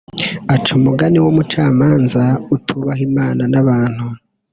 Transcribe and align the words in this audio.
aca 0.53 0.71
umugani 0.79 1.17
w’ 1.23 1.27
umucamanza 1.31 2.21
atubaha 2.55 3.01
Imana 3.09 3.43
n’ 3.51 3.55
abantu 3.61 4.05